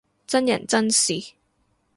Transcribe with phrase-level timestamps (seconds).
[0.25, 1.21] 真人真事